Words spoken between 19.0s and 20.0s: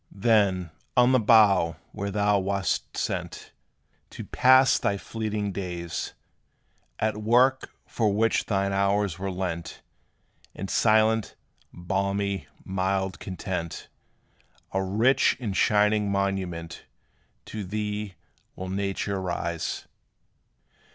raise.